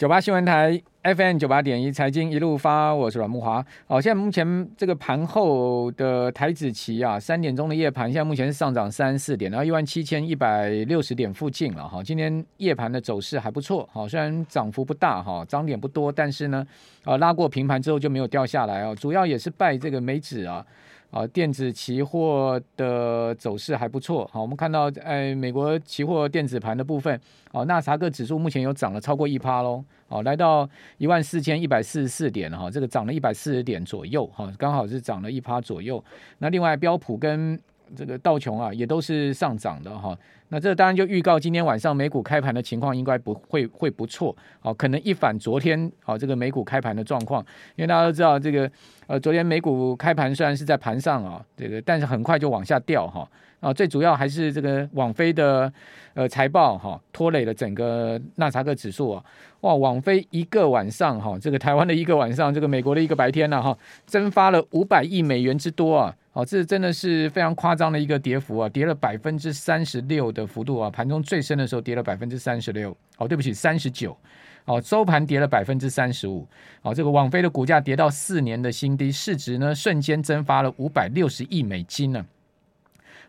[0.00, 3.62] 九八新闻台 FM 九八点一财经一路发，我是阮木华。
[3.86, 12.02] 好，现在目前这个盘后的台指期啊，三点钟的夜盘，现在目前是上涨三四点，然后一万七千一百六十点附近了哈。
[12.02, 16.66] 今天夜盘的走势还不错，好，虽然涨幅不大哈，涨点不多，但是呢，
[17.04, 20.64] 啊拉过平盘之后就没有掉下来哦，主要也是拜这个美指啊。
[21.10, 24.28] 啊，电子期货的走势还不错。
[24.32, 27.20] 好，我们看到，哎，美国期货电子盘的部分，
[27.52, 30.68] 哦，纳斯达克指数目前有涨了超过一趴喽，哦，来到
[30.98, 36.02] 一万四千一百四十四点哈，这个涨了一百四十点左右，哈，刚好是涨了一趴左右。
[36.38, 37.58] 那另外标普跟
[37.96, 40.16] 这个道琼啊，也都是上涨的哈。
[40.52, 47.40] 那这当然就预告今天晚上美股开盘的情况应该不会会不错，好，可能一反昨天好这个美股开盘的状况，
[47.76, 48.68] 因为大家都知道这个
[49.06, 53.28] 呃昨天美股开盘虽然是在盘上啊，这个但是很快就往下掉哈
[53.60, 55.72] 啊，最主要还是这个网飞的
[56.14, 59.24] 呃财报哈拖累了整个纳斯克指数啊，
[59.60, 66.16] 哇，网飞一个晚上哈，这个台湾的一个晚上，这个美国的一个白天呐哈，蒸发了五百亿美元之多啊。
[66.32, 74.16] 好，这真的是非常夸张的一个跌幅啊，跌了百分之三十六的幅度啊，盘中最深的时候跌了百分之三十六，哦，对不起，三十九，
[74.64, 76.46] 哦，收盘跌了百分之三十五，
[76.82, 82.24] 哦，这个网飞的股价跌到四年的新低，市值呢瞬间蒸发了五百六十亿美金呢。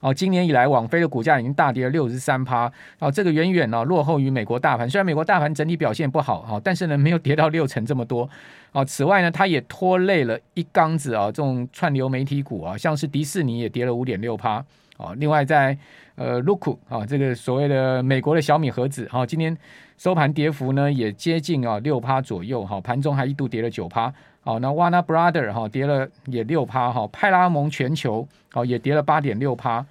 [0.02, 4.90] 哦，今年以来，网飞的股价已经大跌了六十三趴，哦，这个远远呢落后于美国大盘。
[4.90, 8.30] 虽然美国大盘整体表现不好，哈，但是呢没有跌到六成这么多。
[8.72, 14.64] 哦，此外呢，它也拖累了一缸子啊，这种串流媒体股啊，像是迪士尼也跌了五点六趴。
[14.98, 15.78] 哦，另外在
[16.16, 19.56] 呃，Roku 啊，这个所谓的美国的小米盒子，哈，今天
[19.98, 24.14] 收盘跌幅呢也接近啊六趴左右，哈，盘中还一度跌了九趴。
[24.44, 29.86] 好，那 Warner Brother 哈跌了也六趴哈，派拉蒙全球哦也跌了八点六趴。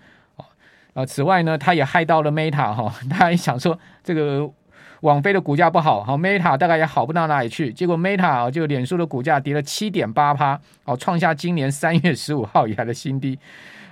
[0.93, 4.51] 呃，此外呢，它也害到了 Meta 哈， 他还想说这个
[5.03, 13.39] 网飞的股价不好，好 Meta 大概也好不到哪里去，结果 Meta 啊，就脸书的股价跌了七点八趴，哦，创下今年三月十五号以来的新低。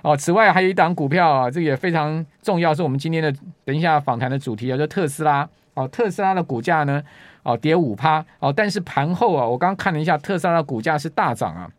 [0.01, 3.33] 哦，此外还有一档股票啊，这个也非常重要，是我们今天的
[3.63, 5.47] 等一下访谈的主题啊，叫特斯拉。
[5.79, 7.01] 哦，特斯拉的股价呢？
[7.43, 11.71] 哦，跌五趴哦，但是盘后啊，我刚刚看了一下，特斯拉的股价是大涨啊，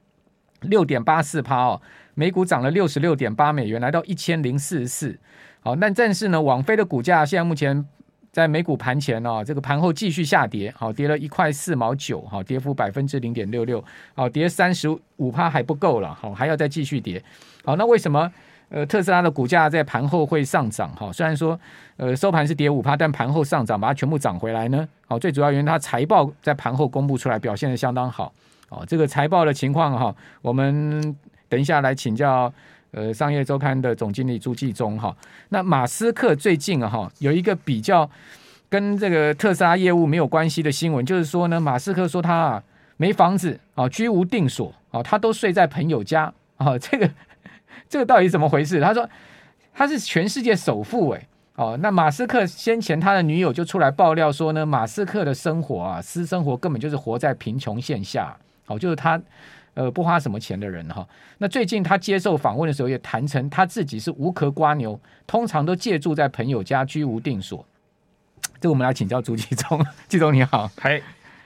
[0.62, 1.80] 六点八四趴哦，
[2.14, 5.18] 每股涨了六十六点八美元，来到一千零四十四。
[5.60, 7.86] 好，那但是呢，网飞的股价现在目前
[8.32, 13.84] 在美股盘前哦，这个盘后继续下跌，好，跌了一块四毛九，好，跌幅百分之零点六六，
[14.14, 14.88] 好，跌三十
[15.18, 17.22] 五趴还不够了，好，还要再继续跌。
[17.66, 18.32] 好，那为什么？
[18.70, 21.58] 呃，特斯拉的股价在盘后会上涨哈，虽然说
[21.96, 24.88] 呃收盘是跌五趴，但盘后上涨把它全部涨回来呢。
[25.08, 28.32] 好，最主要原因它财报在盘后公布出来，表现得相当好。
[28.68, 31.16] 哦，这个财报的情况哈，我们
[31.48, 32.52] 等一下来请教
[32.92, 35.12] 呃商业周刊的总经理朱继忠哈。
[35.48, 38.08] 那马斯克最近啊哈有一个比较
[38.68, 42.62] 跟这个特斯拉业务没有关系的新闻，就是说呢，马斯克说他啊
[42.96, 47.10] 没房子啊，居无定所啊，他都睡在朋友家啊，这个。
[47.88, 48.80] 这个到底怎么回事？
[48.80, 49.08] 他说
[49.72, 58.36] 他是全世界首富诶，哦，那马斯克先前他的女友就出来爆料说呢，马斯克的生活啊，私生活根本就是活在贫穷线下，
[58.66, 59.20] 哦，就是他
[59.74, 61.06] 呃不花什么钱的人哈。
[61.38, 67.64] 那最近他接受访问的时候也坦承他自己是无壳蜗牛，通常都借住在朋友家，居无定所。
[68.60, 71.00] 这我们来请教朱继忠， 继忠你好，嗨，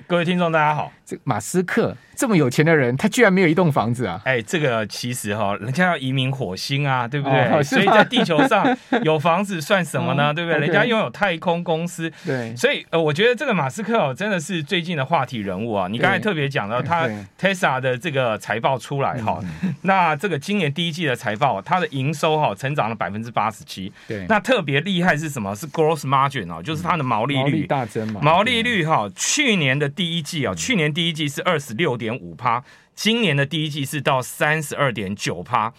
[0.06, 1.96] 各位听众大家好，这马斯克。
[2.16, 4.22] 这么有钱的人，他居然没有一栋房子啊！
[4.24, 7.40] 哎，这个其实哈，人家要移民火星啊，对不对？
[7.50, 8.64] 哦、所以在地球上
[9.02, 10.28] 有房子算什么呢？
[10.30, 12.54] 哦、对不对人家拥有太空公司，对。
[12.54, 15.88] 所以呃，我觉得这个马斯克哦，真的是最近的话题人物啊。
[15.88, 19.40] 你刚才特别讲到他 Tesla 的这个财报出来哈，
[19.82, 23.92] 那这个今年第一季的财报，它的营收哈成长了百分之八十七。
[24.06, 24.24] 对。
[24.28, 25.52] 那特别厉害是什么？
[25.56, 28.20] 是 Gross Margin 哦，就是它的毛利率毛利大增嘛。
[28.22, 32.64] 毛利率哈，去年的第一季啊，去年第一季是二十六点五趴。
[32.94, 35.74] 今年的第一季是到三十二点九趴，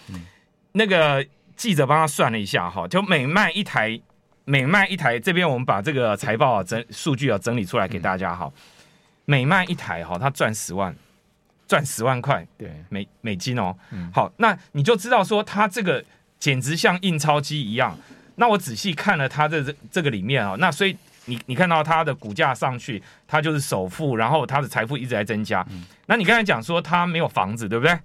[0.74, 3.98] 那个记者帮他算了一下哈，就每卖一台，
[4.44, 8.52] 每卖一台，这边我们把这个财报啊整数据啊整理出来给大家哈，
[9.24, 10.94] 每卖一台哈，他赚十万，
[11.66, 13.74] 赚十万块，对，美美金哦，
[14.14, 16.04] 好，那你就知道说他这个
[16.38, 17.98] 简直像印钞机一样。
[18.36, 20.98] 那我仔细看了他的这这个里面啊，那所以。
[21.26, 25.66] 你你看到它的股价上去，它就是首富，然后它的财富一直在增加。
[25.70, 27.98] 嗯、那你刚才讲说他没有房子，对不对？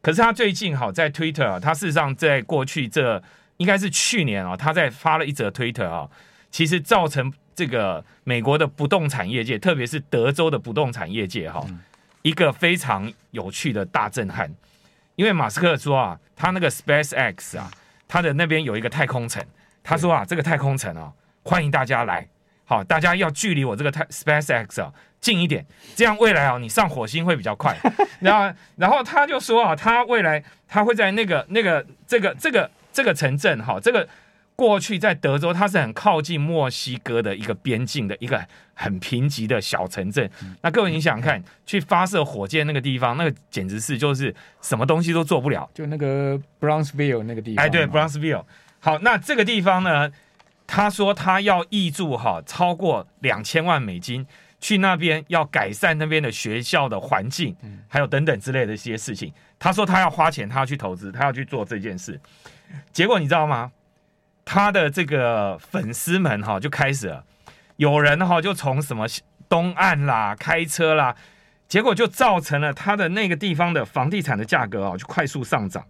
[0.00, 3.22] 可是他最近好在 Twitter，他事实上在过去这
[3.56, 6.08] 应该是去年啊，他在发了一则 Twitter 啊，
[6.50, 11.80] 其实造成这个美国的不动产业界，特别是德州的不动产业界哈，嗯、
[12.22, 14.54] 一个非常有趣的大震撼。
[15.16, 17.68] 因为马斯克说啊，他那个 SpaceX 啊，
[18.06, 19.44] 他的那边有一个太空城，
[19.82, 21.12] 他说啊，这个太空城啊，
[21.42, 22.28] 欢迎大家来。
[22.68, 25.64] 好，大家要距离我这个 SpaceX 啊近一点，
[25.96, 27.74] 这样未来啊你上火星会比较快。
[28.20, 34.06] 然后，然后他就说啊，他未来他会在那个那个这个这个这个城镇哈，这个
[34.54, 38.44] 过去在德州，它是很靠近墨西哥的一个边境的一个
[38.74, 40.30] 很贫瘠的小城镇。
[40.60, 47.64] 那各位你想想看，去发射火箭那个地方，那个简直是就是什么东西都做不了，就那个 Brownsville 那个地方。
[47.64, 48.44] 哎，对，Brownsville。
[48.80, 50.12] 好，那这个地方呢？
[50.68, 54.24] 他说他要挹注哈超过两千万美金
[54.60, 57.56] 去那边，要改善那边的学校的环境，
[57.88, 59.32] 还有等等之类的一些事情。
[59.58, 62.20] 他说他要花钱，他要去投资，他要去做这件事。
[62.92, 63.72] 结果你知道吗？
[64.44, 67.24] 他的这个粉丝们哈就开始了，
[67.76, 69.06] 有人哈就从什么
[69.48, 71.16] 东岸啦开车啦，
[71.66, 75.82] 结果就造成了他的那个地方的房地产的价格啊就快速上涨。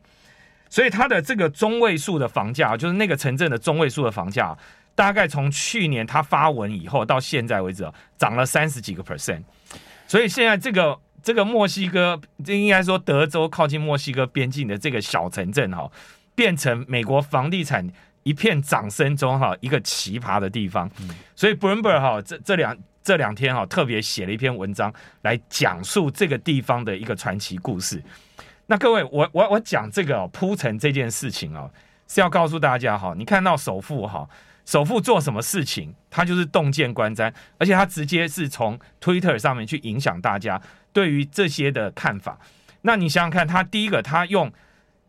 [0.71, 4.57] 所以它的这个中位数的房价，就是那个城镇的中位数的房价，
[4.95, 9.43] 大概从去年他发文以后到现在为止，涨了三十几个 percent。
[10.07, 15.91] 所以现在这个这个墨西哥，这应该说德州靠近墨西哥边境的这个小城镇哈，
[16.35, 17.89] 变成美国房地产
[18.23, 20.91] 一片掌声中哈一个奇葩的地方。
[21.37, 24.93] 所以 Bloomberg 哈这这两这两天哈特别写了一篇文章
[25.23, 28.03] 来讲述这个地方的一个传奇故事。
[28.71, 31.71] 那各位，我我我讲这个铺陈这件事情哦，
[32.07, 34.29] 是要告诉大家哈，你看到首富哈，
[34.67, 40.61] 首富做什么事情，他就是洞见观瞻，而且他直接是从 Twitter 上面去影响大家
[40.93, 42.39] 对于这些的看法。
[42.83, 44.53] 那你想想看，他第一个，他用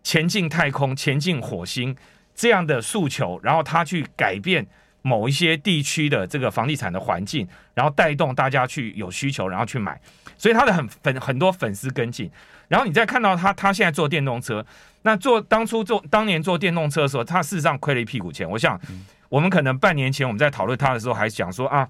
[0.03, 1.93] 前进太空、前进火星
[2.33, 4.65] 这样的诉求，然后他去改变
[5.01, 9.99] 某一些地区的这个房地产的环境，然后带动大家去有需求，然后去买，
[10.37, 12.29] 所以他的很粉很多粉丝跟进。
[12.67, 14.63] 然后你再看到他，他现在做电动车，
[15.01, 18.47] 那做当初做当年做电动车的时候，他事实上亏了一屁股钱。
[18.47, 18.79] 我想，
[19.29, 21.87] 我们可能半年前我们在讨论他的时候，还讲说啊，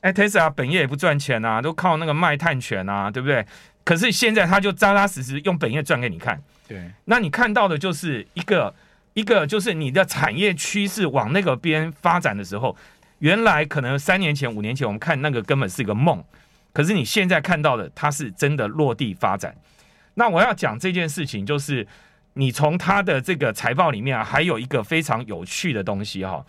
[0.00, 3.44] 哎，Tesla 本业也不赚钱啊，都靠那个卖碳权啊，对不对？
[3.84, 6.42] 可是现在他就扎扎实实用本业赚给你看。
[6.66, 8.74] 对，那你看到的就是一个
[9.16, 12.76] 一个，就是你的产业趋势往那个边发展的时候，
[13.20, 16.22] 原来可能三年前、五年前我们看那个根本是一个梦，
[16.74, 19.56] 可是你现在看到的，它是真的落地发展。
[20.16, 21.86] 那我要讲这件事情，就是
[22.34, 26.44] 你从他的这个财报里面啊，还有一个非常有趣的东西哈。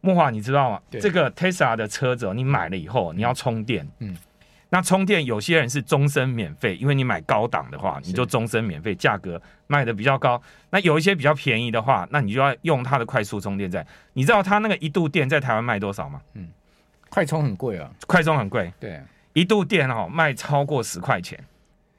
[0.00, 0.80] 木华，你知道吗？
[0.90, 3.86] 这个 Tesla 的车子，你买了以后，你要充电。
[3.98, 4.16] 嗯。
[4.74, 10.42] 那充电有些人是终身免费，因为你买高档的话，你就终身免费，价格卖的比较高。
[10.70, 13.86] 那有一些比较便宜的话，那你就要用它的快速充电站。
[14.14, 16.20] 你知道它那个一度电在台湾卖多少吗？
[16.32, 16.48] 嗯。
[17.08, 18.72] 快充很贵啊，快充很贵。
[18.80, 19.00] 对，
[19.32, 21.38] 一度电哦卖超过十块钱。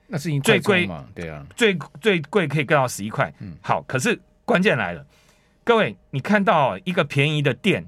[0.08, 1.06] 那是最贵嘛？
[1.16, 3.34] 对啊，最最贵可以干到十一块。
[3.40, 5.06] 嗯，好，可是关键来了，
[5.64, 7.86] 各位，你看到一个便宜的电，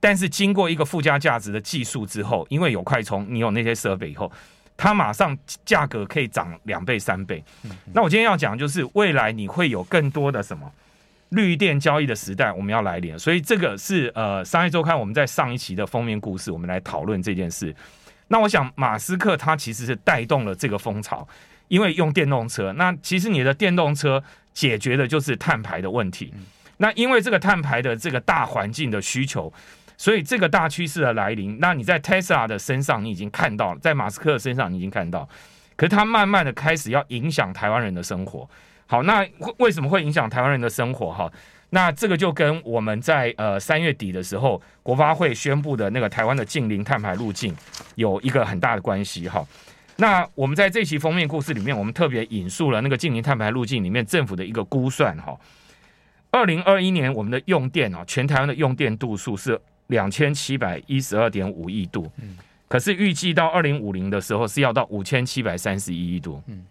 [0.00, 4.30] 但是经过一个附加价值的技术之后，因为有快充，你有那些设备以后，
[4.76, 7.42] 它马上价格可以涨两倍三倍。
[7.64, 10.70] 嗯，那我今天要讲就是未来你会有更多的什么
[11.30, 13.18] 绿电交易的时代，我们要来临。
[13.18, 17.74] 所以这个是呃，商业周刊我们在上一期的封面故事，我们来讨论这件事。
[18.28, 21.26] 那我想，马斯克他其实是带动了这个风潮，
[21.66, 22.72] 因为用电动车。
[22.74, 24.22] 那其实你的电动车
[24.54, 26.32] 解决的就是碳排的问题。
[26.76, 29.52] 那因为这个碳排的这个大环境的需求，
[29.98, 35.28] 所以这个大趋势的来临，那你在 Tesla 的身上你已经看到了，在马斯克身上你已经看到，
[35.76, 38.48] 可是他慢慢的开始要影响台湾人的生活。
[38.86, 39.26] 好，那
[39.58, 41.12] 为什么会影响台湾人的生活？
[41.12, 41.30] 哈？
[41.70, 47.54] 那这个就跟我们在呃三月底的时候，国发会宣布的那个台湾的近零碳排路径
[47.96, 49.46] 有一个很大的关系哈。
[49.96, 55.36] 那我们在这期封面故事里面，我们特别引述了那个近零碳排路径里面政府的一个估算哈。
[56.30, 66.64] 二零二一年我们的用电啊，全台湾的用电度数是两千七百一十二点五亿度，嗯，可是预计到二零五零的时候是要到五千七百三十一亿度，嗯，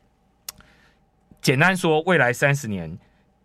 [1.42, 2.98] 简单说，未来三十年。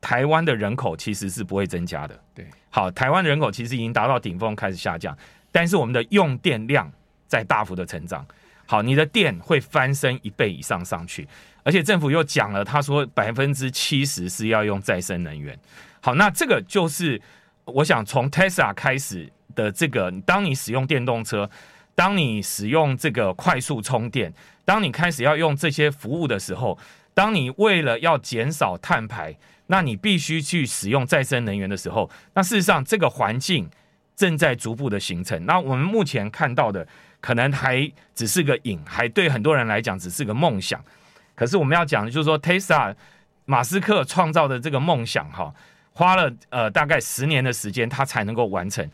[0.05, 2.21] 台湾的人口其实是不会增加的。
[2.35, 5.17] 对，好，台湾的人口其实已经达到顶峰，开始下降，
[5.52, 6.91] 但是我们的用电量
[7.29, 8.26] 在大幅的成长。
[8.67, 11.29] 好，你的电会翻身一倍以上上去，
[11.62, 15.57] 而且政府又讲了，他说百分之七十是要用再生能源。
[16.00, 17.23] 好，那这个就是
[17.64, 21.49] 我想从 Tesla 开始的这个，当你使用电动车，
[21.95, 24.33] 当你使用这个快速充电，
[24.65, 26.79] 当你开始要用这些服务的时候，
[27.15, 29.37] 当你为了要减少碳排。
[29.69, 33.71] 那你必须去使用再生能源的时候，那事实上这个环境
[34.15, 35.47] 正在逐步的形成。
[35.47, 36.87] 那我们目前看到的
[37.21, 40.85] 可能还只是个影，还对很多人来讲只是个梦想。
[41.35, 42.95] 可是我们要讲的就是说，Tesla
[43.47, 45.55] 马斯克创造的这个梦想，哈，
[45.93, 48.87] 花了呃大概十年的时间，他才能够完成。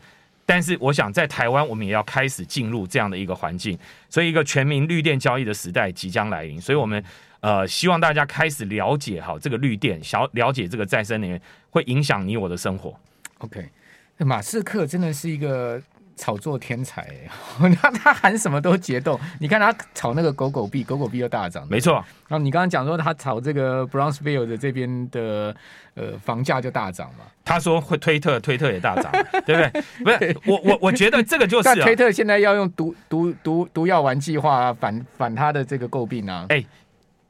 [0.49, 3.77] 但是我想在台湾，我们也要开始进入这样的一个环境，
[4.09, 6.59] 所以一个全民绿电交易的时代即将来临。
[6.59, 7.03] 所以我们
[7.41, 11.39] 呃希望大家开始了解好这个绿电，想了解这个再生能源
[11.69, 12.99] 会影响你我的生活。
[13.37, 13.69] OK，
[14.17, 15.79] 马斯克真的是一个。
[16.19, 17.07] 炒作天才，
[17.81, 19.17] 他他喊什么都节奏。
[19.39, 21.65] 你看他炒那个狗狗币，狗狗币又大涨。
[21.69, 21.93] 没错。
[22.27, 25.55] 然后你刚刚讲说他炒这个 Brownsville 的这边的
[25.95, 27.23] 呃房价就大涨嘛。
[27.45, 29.09] 他说会推特，推特也大涨，
[29.45, 29.83] 对不对？
[30.03, 31.75] 不是，我我我觉得 这个就是、啊。
[31.75, 36.45] 推特现在要用毒毒毒毒药丸计划反反他的这个诟病啊。
[36.49, 36.61] 哎，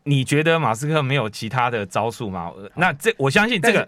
[0.04, 2.52] 你觉得马斯克没有其他的招数吗？
[2.76, 3.88] 那这我相信这个。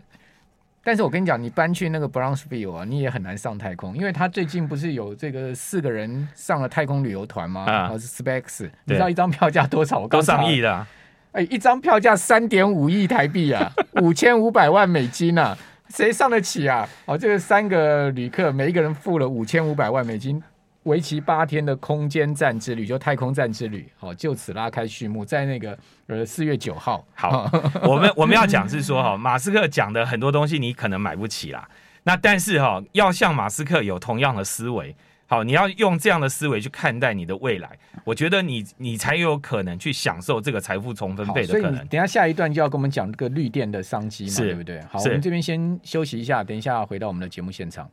[0.84, 7.66] 但是我跟你讲，你搬去那个 Brownsville 啊，你也很难上太空，因为他最近不是有这个四个人上了太空旅游团吗？
[7.66, 10.00] 啊，是 SpaceX，你知道一张票价多少？
[10.00, 10.88] 我刚上亿的、啊。
[11.34, 13.72] 哎，一张票价三点五亿台币啊，
[14.02, 15.56] 五千五百万美金啊，
[15.90, 16.90] 谁上得起啊？
[17.06, 20.42] 哦，这个三个旅客每一个人付了五千五百万美金。
[20.84, 27.06] 为期八天的空间站之旅，就太空站之旅，好，就此拉开序幕，在那个呃四月九号。
[27.14, 27.50] 好，
[27.88, 31.70] 我们我们要讲是说哈，马斯克讲的很多东西你可能买不起啦，
[32.04, 34.96] 那但是哈，要像马斯克有同样的思维，
[35.28, 37.70] 好，你要用这样的思维去看待你的未来，
[38.04, 41.86] 我觉得你你才有可能去享受这个财富重分配的可能。
[41.88, 44.82] 等一下下一段就要跟我们讲这个绿电的商机嘛，是对不对？
[44.90, 47.88] 好，我们这边先休息一下，等一下回到我们的节目现场。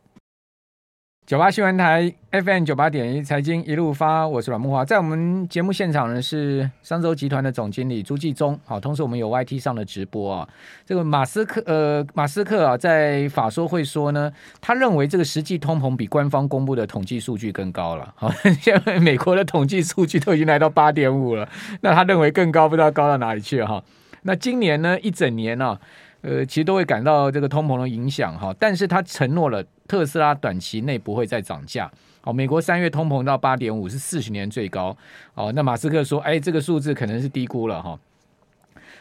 [1.29, 10.49] 九八新闻台 FM 九八点一财经一路发，我是阮慕驊，在我们节目现场呢是商周集团的总经理朱继宗，好，同时我们有 YT 上的直播啊。
[10.87, 14.33] 这个马斯克呃，马斯克啊，在法说会说呢，
[14.63, 18.11] 他认为这个实际通膨比官方公布的统计数据更高了。
[18.17, 18.31] 好，
[18.63, 21.47] 现在美国的统计数据都已经来到八点五了，
[21.83, 23.85] 那他认为更高，不知道高到哪里去哈。
[24.23, 25.81] 那今年呢，一整年呢、啊？
[26.21, 31.91] 呃，其实都会感到这个通膨的影响哈，但是他承诺了特斯拉短期内不会再涨价。
[32.25, 34.95] 哦，美国三月通膨到八点五是四十年最高。
[35.35, 37.99] 哦，那马斯克说，哎，这个数字可能是低估了哈。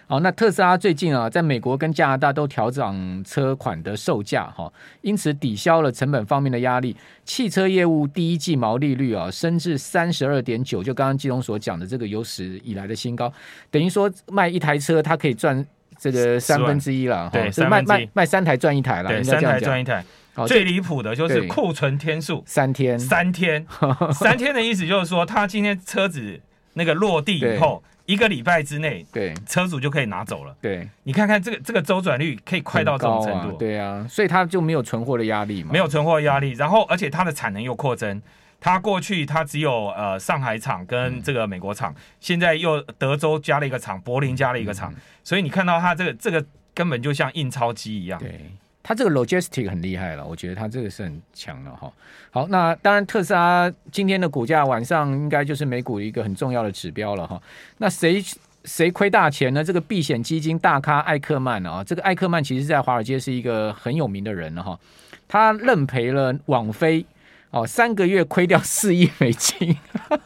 [0.05, 4.71] 好，那特斯拉最近啊，在美国跟加拿大都调涨车款的售价哈，
[5.01, 6.95] 因此抵消了成本方面的压力。
[7.25, 13.33] 汽车业务第一季毛利率啊，升至三十二点九，就刚刚季龙所讲的这个有史以来的新高，
[13.71, 15.65] 等于说卖一台车，它可以赚。
[15.97, 20.03] 这个三分之一了，对，卖卖卖三台赚一台了，对，三台赚一台。
[20.47, 22.43] 最离谱的就是库存天数。
[22.45, 23.65] 三天，三天，
[24.13, 26.39] 三天的意思就是说，他今天车子
[26.73, 30.55] 那个落地以后，一个礼拜之内，对，车主就可以拿走了。
[30.61, 38.21] 对，你看看这个这个周转率可以快到这种程度，对啊，所以他就没有存货的压力嘛，没有存货压力，然后而且它的产能又扩增。
[38.67, 44.93] 他过去他只有呃上海厂跟这个美国厂，现在又德州加了一个厂，柏林加了一个厂，
[45.23, 48.19] 所以你看到他这个这个根本就像印钞机一样。
[48.19, 48.51] 对，
[48.83, 51.89] 他这个 logistic 很厉害了，我觉得他这个是很强的哈。
[52.29, 57.41] 好，那当然特斯拉今天的股价晚上应该就是美股一个很重要的指标了哈。
[57.77, 58.21] 那谁
[58.65, 59.63] 谁亏大钱呢？
[59.63, 64.77] 这个避险基金大咖艾克曼啊，这个艾克曼其实在华尔街是一个很有名的人了哈，
[65.25, 67.05] 他认赔了网飞。
[67.51, 69.77] 哦，三个月亏掉四亿美金，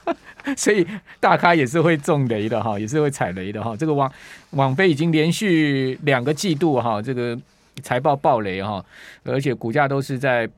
[0.57, 0.85] 所以
[1.19, 3.75] 大咖也是会中雷的哈，也是会踩雷的哈。
[3.75, 4.11] 这个网
[4.51, 7.37] 网飞已经连续两个季度哈，这个
[7.83, 8.83] 财报爆雷哈，
[9.23, 10.49] 而且股价都是在。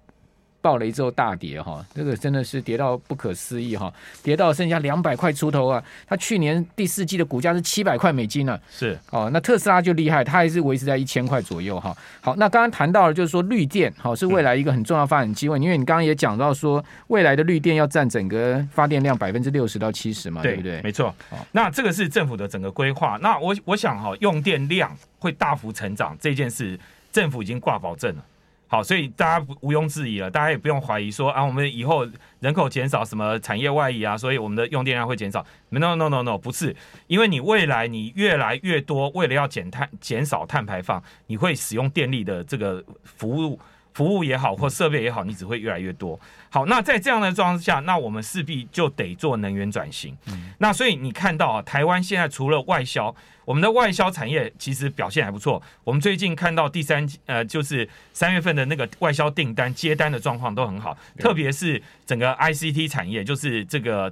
[0.63, 3.93] 爆雷之后大跌哈，这个真的是跌到不可思议哈，
[4.23, 5.83] 跌到剩下两百块出头啊！
[6.07, 9.29] 它去年第四季的股价是七百块美金呢，是哦。
[9.33, 11.93] 那特斯拉就厉害，它还是维持在一千块左右哈。
[12.21, 20.81] 好，那刚刚谈到了就是说绿电好是未来一个很重要发展机会，因为你刚刚也讲到说未来的绿电要占整个发电量百分之六十到七十嘛，对不对？
[20.81, 21.13] 没错。
[21.51, 23.19] 那这个是政府的整个规划。
[23.21, 26.79] 那我我想哈，用电量会大幅成长这件事，
[27.11, 28.23] 政府已经挂保证了。
[28.73, 32.07] 好，所以大家毋庸置疑了，大家也不用怀疑说啊，我们以后
[32.39, 35.45] 人口减少，什么产业外移啊，所以我们的用电量会减少。
[35.69, 36.75] No no no no，不是，
[37.05, 43.59] 因为你未来你越来越多，为了要减碳、减少碳排放，你会使用电力的这个服务。
[43.93, 46.19] 服务也好，或设备也好，你只会越来越多。
[46.49, 50.15] 好，那在这样的状况下，那我们势必就得做能源转型。
[50.27, 50.51] 嗯。
[50.59, 55.61] 那所以你看到啊，台湾现在除了外销，我们的外销产业其实表现还不错。
[55.83, 64.11] 我们最近看到第三呃，就是三月份的那个外销订单接单的状况都很好，特别是整个 ICT 产业，就是这个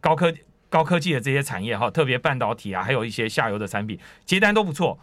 [0.00, 0.32] 高科
[0.68, 4.98] 高科技的这些产业哈，特别半导体啊，还有一些下游的产品接单都不错。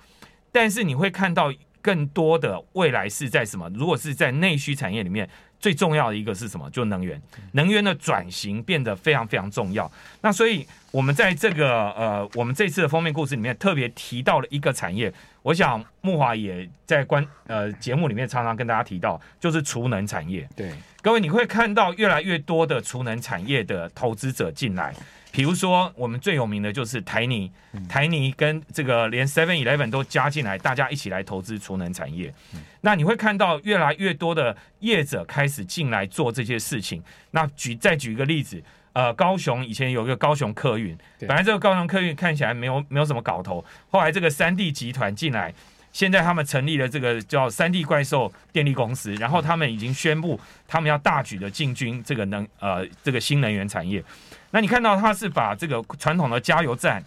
[0.52, 1.52] 但是你会看到。
[1.82, 3.70] 更多的未来是在什么？
[3.74, 6.70] 如果是在内需产业里面，最重要的一个是什么？
[6.70, 7.22] 就能源，
[7.54, 9.92] 能源的转型变得非常非常重要。
[10.22, 15.12] 那所以，我们在这个呃，我们这次的封面故事里面特别提到了一个产业，
[15.44, 20.48] 我想木华也在关呃节目里面常常跟大家提到，就是储能产业。
[20.56, 24.94] 对，各位你会看到越来越多的储能产业的投资者进来。
[25.32, 27.52] 比如说，我们最有名的就是台泥，
[27.88, 32.34] 台泥跟这个连 Seven Eleven 都加进来，大家一起来投资储能产业。
[32.82, 37.04] 那你会看到越来越多的业者开始进来做这些事情。
[37.30, 38.60] 那举再举一个例子，
[38.94, 45.54] 呃，高雄以前有一个高雄客运，本来这个高雄客运看起来没有没有什么搞头，后来这个三 D 集团进来，
[45.92, 54.04] 现在他们成立了这个叫三 D 怪兽电力公司，然后他们已经宣布他们要大举的进军这个能呃这个新能源产业。
[54.52, 57.04] 那你看到他是把这个传统的加油站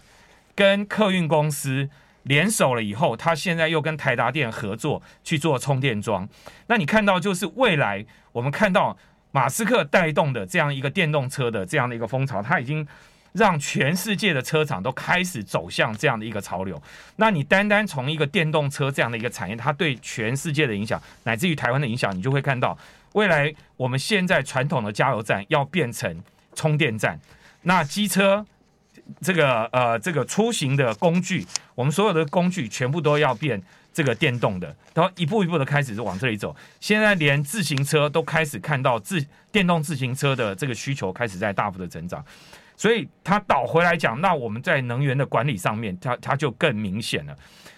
[0.55, 1.89] 跟客运公司
[2.23, 6.29] 联手了以后，他现在又跟台达电合作去做充电桩。
[6.69, 8.97] 那你看到就是未来我们看到
[9.33, 12.87] 马斯克带动的这样一个电动车的这样的一个风潮，它已经
[13.33, 16.81] 让全世界的车厂都开始走向这样的一个潮流。
[17.17, 22.79] 那你单单从一个电动车这样的一个产业，它对全世界的影响，乃至于台湾的影响，你就会看到
[23.15, 26.23] 未来我们现在传统的加油站要变成。
[26.55, 27.19] 充电站，
[27.62, 28.45] 那机车
[29.23, 33.62] 这个呃这个出行的工具，我们所有的工具全部都要变
[33.93, 36.55] 这个电动的，然后一步一步的开始就往这里走。
[36.81, 42.25] 现在连自行车都开始看到自电动自行车的这个需求开始在大幅的增长，
[42.77, 47.37] 所以它倒回来讲，那我们在能源的管理上面，它它就更明显了。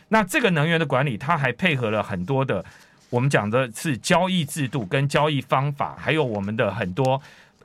[0.08, 2.64] 那这个能源的管理，它还配合了很多的，
[3.10, 7.20] 我们讲的是交易制度跟交易方法，还有我们的很多。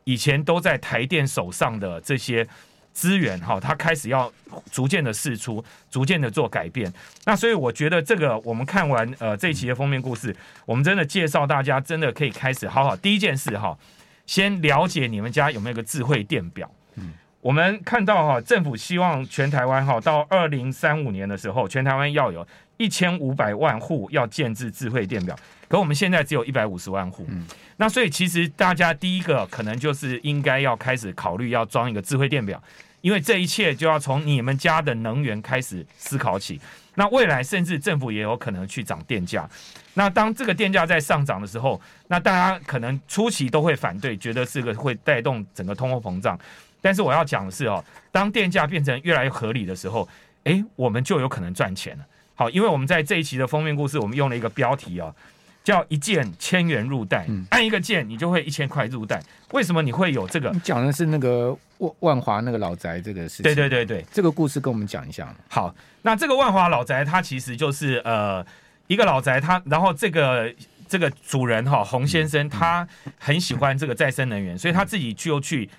[0.06, 2.48] 以前都在台电手上的这些
[2.93, 4.31] 资源，哈，它开始要
[4.72, 6.91] 逐渐的释出，逐渐的做改变。
[7.25, 13.77] 那所以我觉得这个我们看完呃这一期的封面故事，我们真的介绍大家真的可以开始好好第一件事哈，
[14.25, 16.69] 先了解你们家有没有个智慧电表。
[16.96, 22.46] 嗯，我们看到哈，政府希望全台湾哈到二零三五年的时候，全台湾要有
[22.77, 25.34] 一千五百万户要建置智慧电表。
[25.69, 27.46] 可我们现在只有一百五十万户，嗯，
[27.77, 32.62] 那所以其实大家第一个可能就是应该要开始考虑要装一个智慧电表，
[33.01, 36.60] 因为这一切就要从你们家的能源开始思考起。
[36.96, 39.50] 那未来甚至政府也有可能去涨电价。
[39.94, 46.37] 那当这个电价在上涨的时候，那大家可能初期都会反对，觉得这个会带动整个通货膨胀。
[46.81, 50.07] 但是我要讲的是哦，当电价变成越来越合理的时候，
[50.44, 52.05] 诶，我们就有可能赚钱了。
[52.35, 55.13] 好，因为我们在这一期的封面故事，我们用了一个标题哦。
[55.61, 59.22] 叫一键千元入袋，嗯、按一个键你就会一千块入袋。
[59.51, 60.50] 为什么你会有这个？
[60.51, 63.44] 你讲的是那个万万华那个老宅这个事情。
[63.44, 65.31] 对对对对，这个故事跟我们讲一下。
[65.48, 68.44] 好，那这个万华老宅它其实就是呃
[68.87, 70.51] 一个老宅，它然后这个
[70.87, 72.87] 这个主人哈洪先生、嗯、他
[73.20, 75.70] 很喜欢这个再生能源，嗯、所以他自己就去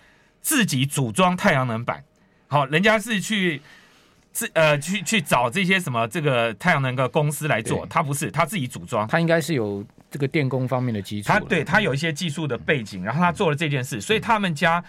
[0.40, 2.04] 自己组装太阳能板。
[2.48, 3.60] 好，人家是去。
[4.32, 14.84] 自呃去去找这些什么这个太阳能的公司来做，他不是他自己组装，他应该是有这个电工方面的基础，他对他有一些技术的背景，然后他做了这件事，所以他们家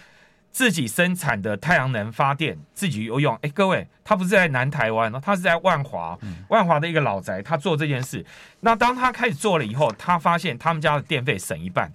[0.51, 3.35] 自己生产的太阳能发电自己有用。
[3.41, 6.15] 哎，各位，他不是在南台湾哦，他是在万华，
[6.49, 8.23] 万华的一个老宅，他做这件事。
[8.59, 11.91] 那当他开始做了以后，他发现他们家的电费省一半，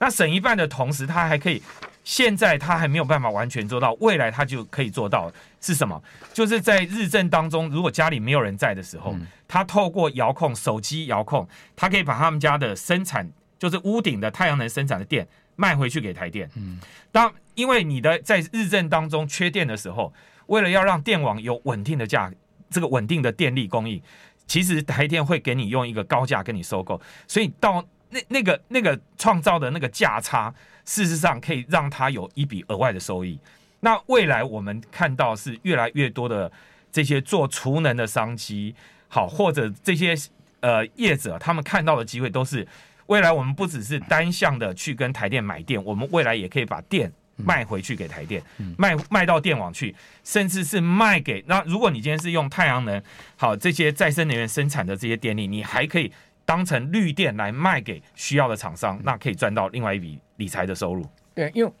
[0.00, 1.62] 那省一半的同时，他还可以。
[2.10, 5.32] 现在他还没有办法完全做到，未来他就可以做到。
[5.60, 6.02] 是什么？
[6.32, 9.14] 就是在日正当中，如果家里没有人在的时候，
[9.46, 11.46] 他透过遥控、手机遥控，
[11.76, 16.50] 他可以把他们家的生产，就是屋顶的太阳能生产的电卖回去给台电。
[16.56, 16.80] 嗯，
[17.12, 20.12] 当因为你的在日正当中缺电的时候，
[20.46, 22.32] 为了要让电网有稳定的价，
[22.68, 24.02] 这个稳定的电力供应，
[24.48, 30.54] 其实台电会给你用一个高价跟你收购，所以到那那个那个创造的那个价差。
[30.86, 33.38] 事实上，可以让他有一笔额外的收益。
[33.80, 36.50] 那未来我们看到是越来越多的
[36.90, 38.74] 这些做储能的商机，
[39.06, 40.16] 好，或者这些
[40.60, 42.66] 呃业者，他们看到的机会都是
[43.06, 48.42] 未来我们不只是单向的去跟台电买电，我们未来也可以把电卖回去给台电，
[48.76, 49.94] 卖卖到电网去，
[50.24, 53.00] 甚至是卖给那如果你今天是用太阳能，
[53.36, 56.10] 好，这些再生能源生产的这些电力，你还可以。
[56.44, 61.06] 当成绿电来卖给需要的厂商，那可以赚到另外一笔理财的收入。
[61.34, 61.72] 对，因为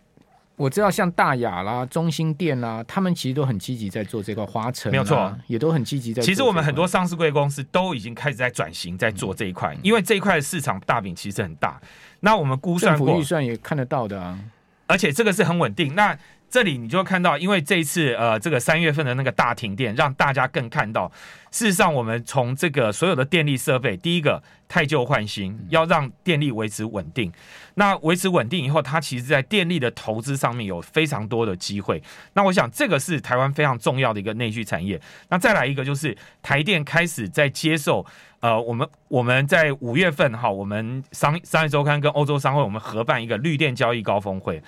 [0.56, 6.26] 我知道像大雅啦、中兴店啦，他们其实都很积极在做这个花城，没有错，也都很积极在做。
[6.26, 11.80] 其实我们很多上市贵公司都已经开始在转型，在做这一块，因为这一块的市场大饼其实很大。
[12.20, 14.38] 那我们估算过，预算也看得到的啊，
[14.86, 15.94] 而且这个是很稳定。
[15.94, 16.16] 那
[16.50, 21.10] 这里你就看到，因为这一次呃，这个三月份的那个大停电，让大家更看到，
[21.52, 27.32] 事实上我们从这个所有的电力设备，第一个太旧换新，要让电力维持稳定。
[27.74, 32.02] 那维持稳定以后，它其实在电力的投资上面有非常多的机会。
[32.34, 35.00] 那我想这个是台湾非常重要的一个内需产业。
[35.28, 38.04] 那再来一个就是台电开始在接受，
[38.40, 44.60] 呃，我们我们在五月份哈，我们商商业周刊跟欧洲商会我们合办一个绿电交易高峰会。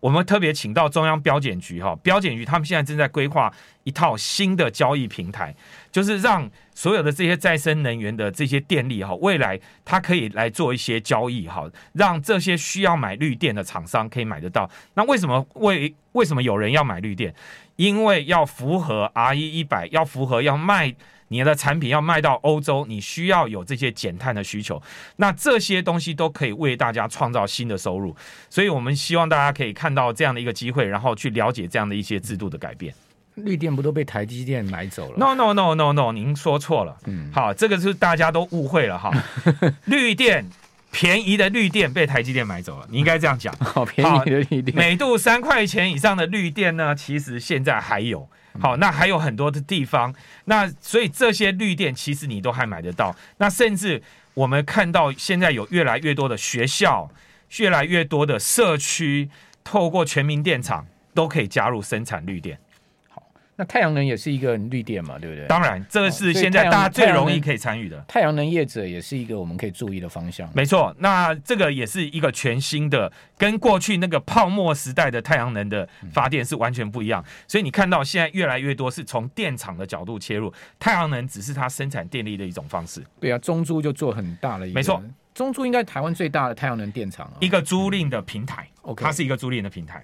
[0.00, 3.52] 我们特别请到中央标检局哈，标检局他们现在正在规划
[3.84, 5.54] 一套新的交易平台，
[5.92, 14.68] 就是让所有的这些再生能源的这些电力哈，未来它可以来做一些交易哈，让这些需要买绿电的厂商可以买得到。
[14.94, 17.34] 那为什么为为什么有人要买绿电？
[17.76, 20.94] 因为要符合 RE 一百，要符合要卖。
[21.32, 24.82] 你的产品要卖到欧洲，你需要有这些减碳的需求，
[25.16, 28.16] 那这些东西都可以为大家创造新的收入，
[28.48, 32.92] 所以我们希望大家可以看到这样的一个机会，然后去了解这样的一些制度的改变。
[33.36, 36.98] 绿电不都被台积电买走了？No No No No No，您说错了。
[37.06, 39.12] 嗯，好，这个是大家都误会了哈。
[39.86, 40.44] 绿电
[40.90, 43.54] 便宜的绿电被台积电买走了，你应该这样讲。
[43.60, 48.28] 好便宜的绿电，每度三块钱以上的绿电呢，其实现在还有。
[48.60, 53.14] 好，那还有很多的地方，那所以这些绿电其实你都还买得到。
[53.38, 54.02] 那甚至
[54.34, 57.10] 我们看到现在有越来越多的学校，
[57.58, 59.30] 越来越多的社区，
[59.64, 62.58] 透过全民电厂都可以加入生产绿电。
[63.60, 65.46] 那太阳能也是一个绿电嘛，对不对？
[65.46, 68.02] 当然，这个是现在大家最容易可以参与的。
[68.08, 70.50] 太阳能业者也是一个我们可以注意的方向。
[70.54, 77.22] 没错，那这个也是一个全新的，跟过去那个泡沫时代的太阳能的发电是完全不一样。
[77.46, 83.04] 所以你看到现在越来越多是从电厂的角度切入，太阳能只是它生产电力的一种方式。
[83.20, 84.74] 对啊，中租就做很大了一个。
[84.74, 85.02] 没错，
[85.34, 88.66] 中租应该台湾最大的太阳能电厂，一个租赁的平台。
[88.96, 90.02] 它是一个租赁的平台。